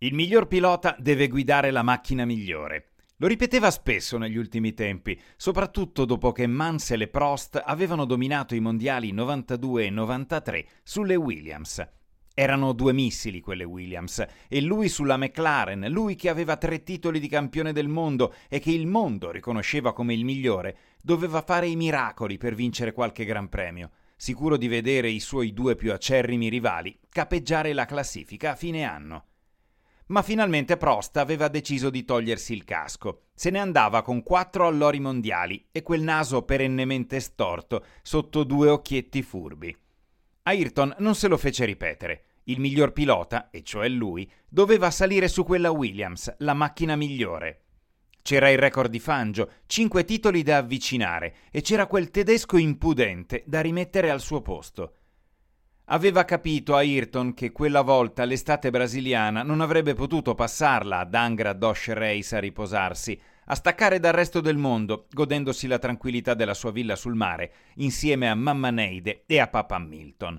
[0.00, 2.90] Il miglior pilota deve guidare la macchina migliore.
[3.16, 8.60] Lo ripeteva spesso negli ultimi tempi, soprattutto dopo che Mansell e Prost avevano dominato i
[8.60, 11.84] mondiali 92 e 93 sulle Williams.
[12.32, 17.26] Erano due missili quelle Williams e lui sulla McLaren, lui che aveva tre titoli di
[17.26, 22.38] campione del mondo e che il mondo riconosceva come il migliore, doveva fare i miracoli
[22.38, 27.72] per vincere qualche gran premio, sicuro di vedere i suoi due più acerrimi rivali capeggiare
[27.72, 29.24] la classifica a fine anno
[30.08, 33.22] ma finalmente Prost aveva deciso di togliersi il casco.
[33.34, 39.22] Se ne andava con quattro allori mondiali e quel naso perennemente storto sotto due occhietti
[39.22, 39.76] furbi.
[40.42, 42.24] Ayrton non se lo fece ripetere.
[42.44, 47.64] Il miglior pilota, e cioè lui, doveva salire su quella Williams, la macchina migliore.
[48.22, 53.60] C'era il record di Fangio, cinque titoli da avvicinare, e c'era quel tedesco impudente da
[53.60, 54.97] rimettere al suo posto.
[55.90, 61.92] Aveva capito Ayrton che quella volta l'estate brasiliana non avrebbe potuto passarla ad Angra Dosh
[61.92, 66.94] Reis a riposarsi, a staccare dal resto del mondo, godendosi la tranquillità della sua villa
[66.94, 70.38] sul mare, insieme a mamma Neide e a Papa Milton.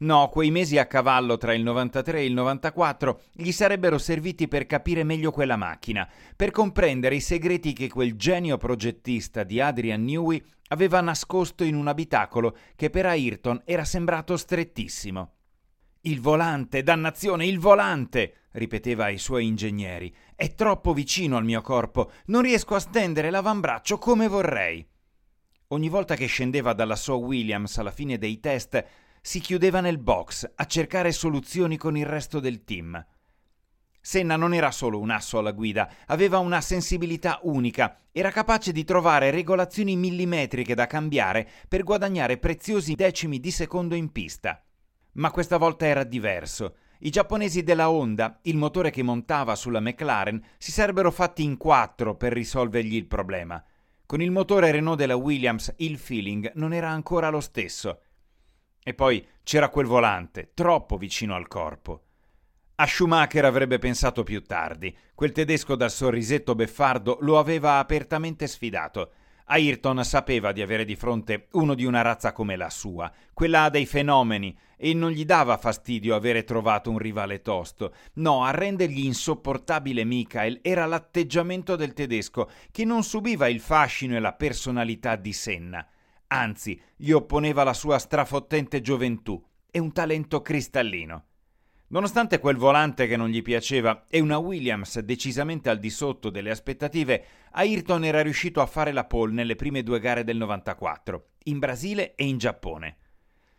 [0.00, 4.66] No, quei mesi a cavallo tra il 93 e il 94 gli sarebbero serviti per
[4.66, 10.42] capire meglio quella macchina, per comprendere i segreti che quel genio progettista di Adrian Newey
[10.68, 15.32] aveva nascosto in un abitacolo che per Ayrton era sembrato strettissimo.
[16.02, 18.34] Il volante, dannazione, il volante!
[18.52, 20.14] ripeteva ai suoi ingegneri.
[20.34, 24.86] È troppo vicino al mio corpo, non riesco a stendere l'avambraccio come vorrei.
[25.68, 28.84] Ogni volta che scendeva dalla sua Williams alla fine dei test,
[29.20, 33.04] si chiudeva nel box a cercare soluzioni con il resto del team.
[34.00, 38.84] Senna non era solo un asso alla guida, aveva una sensibilità unica, era capace di
[38.84, 44.62] trovare regolazioni millimetriche da cambiare per guadagnare preziosi decimi di secondo in pista.
[45.12, 46.76] Ma questa volta era diverso.
[47.00, 52.16] I giapponesi della Honda, il motore che montava sulla McLaren, si sarebbero fatti in quattro
[52.16, 53.62] per risolvergli il problema.
[54.04, 58.00] Con il motore Renault della Williams il feeling non era ancora lo stesso.
[58.82, 62.07] E poi c'era quel volante, troppo vicino al corpo.
[62.80, 64.96] A Schumacher avrebbe pensato più tardi.
[65.12, 69.10] Quel tedesco dal sorrisetto beffardo lo aveva apertamente sfidato.
[69.46, 73.84] Ayrton sapeva di avere di fronte uno di una razza come la sua, quella dei
[73.84, 77.94] fenomeni, e non gli dava fastidio avere trovato un rivale tosto.
[78.14, 84.20] No, a rendergli insopportabile Michael era l'atteggiamento del tedesco, che non subiva il fascino e
[84.20, 85.84] la personalità di Senna.
[86.28, 91.24] Anzi, gli opponeva la sua strafottente gioventù e un talento cristallino.
[91.90, 96.50] Nonostante quel volante che non gli piaceva e una Williams decisamente al di sotto delle
[96.50, 101.58] aspettative, Ayrton era riuscito a fare la pole nelle prime due gare del 94, in
[101.58, 102.96] Brasile e in Giappone.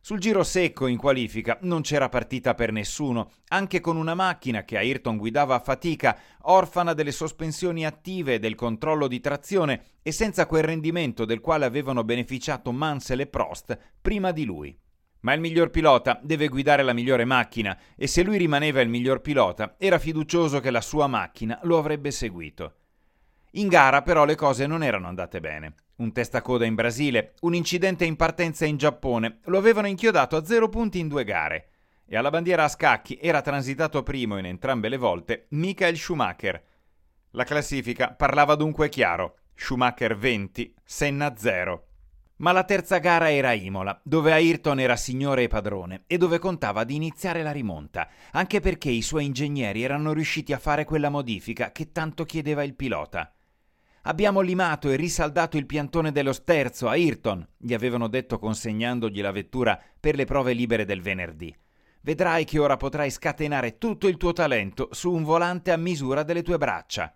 [0.00, 4.76] Sul giro secco in qualifica non c'era partita per nessuno, anche con una macchina che
[4.76, 10.46] Ayrton guidava a fatica, orfana delle sospensioni attive e del controllo di trazione e senza
[10.46, 14.76] quel rendimento del quale avevano beneficiato Mansell e Prost prima di lui.
[15.22, 19.20] Ma il miglior pilota deve guidare la migliore macchina e se lui rimaneva il miglior
[19.20, 22.74] pilota era fiducioso che la sua macchina lo avrebbe seguito.
[23.52, 25.74] In gara però le cose non erano andate bene.
[25.96, 30.68] Un testacoda in Brasile, un incidente in partenza in Giappone lo avevano inchiodato a zero
[30.68, 31.68] punti in due gare
[32.06, 36.62] e alla bandiera a scacchi era transitato primo in entrambe le volte Michael Schumacher.
[37.30, 41.86] La classifica parlava dunque chiaro: Schumacher 20, Senna 0.
[42.42, 46.82] Ma la terza gara era Imola, dove Ayrton era signore e padrone e dove contava
[46.82, 51.70] di iniziare la rimonta, anche perché i suoi ingegneri erano riusciti a fare quella modifica
[51.70, 53.32] che tanto chiedeva il pilota.
[54.02, 59.30] Abbiamo limato e risaldato il piantone dello sterzo a Ayrton, gli avevano detto consegnandogli la
[59.30, 61.56] vettura per le prove libere del venerdì.
[62.00, 66.42] Vedrai che ora potrai scatenare tutto il tuo talento su un volante a misura delle
[66.42, 67.14] tue braccia.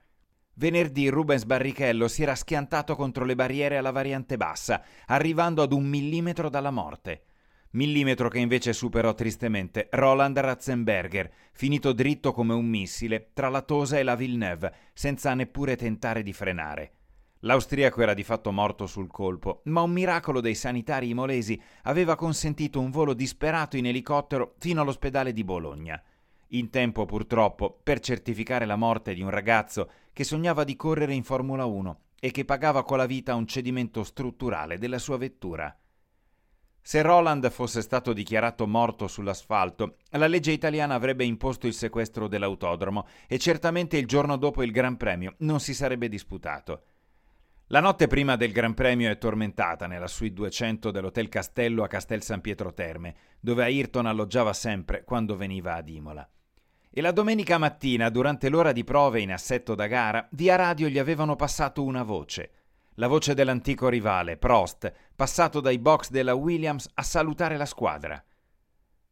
[0.59, 5.85] Venerdì Rubens Barrichello si era schiantato contro le barriere alla variante bassa, arrivando ad un
[5.85, 7.25] millimetro dalla morte.
[7.73, 13.99] Millimetro che invece superò tristemente Roland Ratzenberger, finito dritto come un missile tra la Tosa
[13.99, 16.93] e la Villeneuve, senza neppure tentare di frenare.
[17.41, 22.81] L'austriaco era di fatto morto sul colpo, ma un miracolo dei sanitari imolesi aveva consentito
[22.81, 26.03] un volo disperato in elicottero fino all'ospedale di Bologna
[26.51, 31.25] in tempo purtroppo per certificare la morte di un ragazzo che sognava di correre in
[31.25, 35.79] Formula 1 e che pagava con la vita un cedimento strutturale della sua vettura.
[36.81, 43.07] Se Roland fosse stato dichiarato morto sull'asfalto, la legge italiana avrebbe imposto il sequestro dell'autodromo
[43.27, 46.85] e certamente il giorno dopo il Gran Premio non si sarebbe disputato.
[47.67, 52.23] La notte prima del Gran Premio è tormentata nella suite 200 dell'Hotel Castello a Castel
[52.23, 56.27] San Pietro Terme, dove Ayrton alloggiava sempre quando veniva ad Imola
[56.99, 60.99] E la domenica mattina, durante l'ora di prove in assetto da gara, via radio gli
[60.99, 62.53] avevano passato una voce.
[62.95, 68.25] La voce dell'antico rivale, Prost, passato dai box della Williams a salutare la squadra.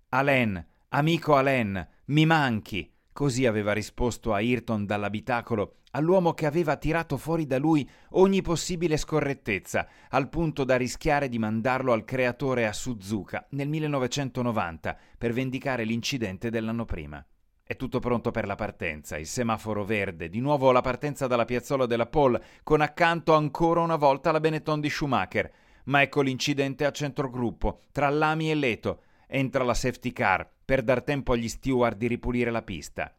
[0.08, 7.18] Alain, amico Alain, mi manchi, così aveva risposto a Ayrton dall'abitacolo all'uomo che aveva tirato
[7.18, 12.72] fuori da lui ogni possibile scorrettezza, al punto da rischiare di mandarlo al creatore a
[12.72, 17.22] Suzuka nel 1990 per vendicare l'incidente dell'anno prima.
[17.66, 21.86] È tutto pronto per la partenza, il semaforo verde, di nuovo la partenza dalla piazzola
[21.86, 25.50] della Pole, con accanto ancora una volta la Benetton di Schumacher.
[25.84, 29.02] Ma ecco l'incidente a centrogruppo, tra Lami e Leto.
[29.26, 33.10] Entra la safety car, per dar tempo agli steward di ripulire la pista.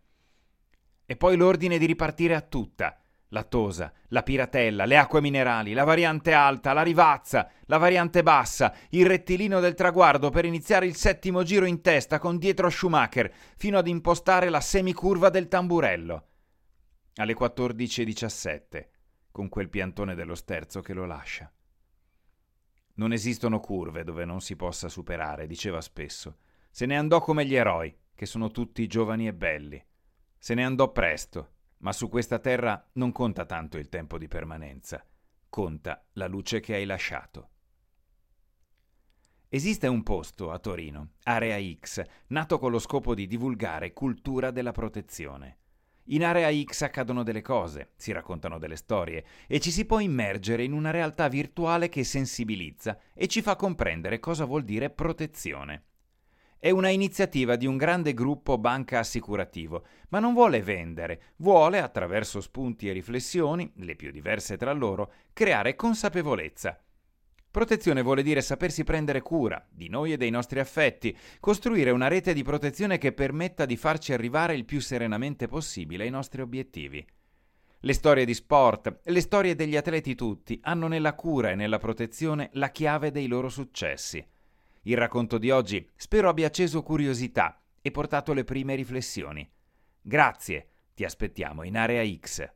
[1.07, 2.99] E poi l'ordine di ripartire a tutta
[3.29, 8.73] la tosa, la piratella, le acque minerali, la variante alta, la rivazza, la variante bassa,
[8.89, 13.77] il rettilino del traguardo per iniziare il settimo giro in testa con dietro Schumacher, fino
[13.77, 16.27] ad impostare la semicurva del tamburello.
[17.15, 18.87] Alle 14.17,
[19.31, 21.51] con quel piantone dello sterzo che lo lascia.
[22.97, 26.37] Non esistono curve dove non si possa superare, diceva spesso.
[26.69, 29.83] Se ne andò come gli eroi, che sono tutti giovani e belli.
[30.37, 31.54] Se ne andò presto,
[31.85, 35.05] ma su questa terra non conta tanto il tempo di permanenza,
[35.47, 37.49] conta la luce che hai lasciato.
[39.49, 44.71] Esiste un posto a Torino, Area X, nato con lo scopo di divulgare cultura della
[44.71, 45.59] protezione.
[46.05, 50.63] In Area X accadono delle cose, si raccontano delle storie e ci si può immergere
[50.63, 55.83] in una realtà virtuale che sensibilizza e ci fa comprendere cosa vuol dire protezione.
[56.65, 62.41] È una iniziativa di un grande gruppo banca assicurativo, ma non vuole vendere, vuole, attraverso
[62.41, 66.75] spunti e riflessioni, le più diverse tra loro, creare consapevolezza.
[67.51, 72.33] Protezione vuole dire sapersi prendere cura di noi e dei nostri affetti, costruire una rete
[72.33, 77.05] di protezione che permetta di farci arrivare il più serenamente possibile ai nostri obiettivi.
[77.81, 82.49] Le storie di sport, le storie degli atleti tutti hanno nella cura e nella protezione
[82.53, 84.33] la chiave dei loro successi.
[84.87, 89.51] Il racconto di oggi spero abbia acceso curiosità e portato le prime riflessioni.
[89.99, 92.47] Grazie, ti aspettiamo in Area X.